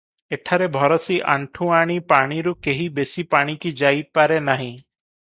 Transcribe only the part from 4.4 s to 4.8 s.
ନାହିଁ।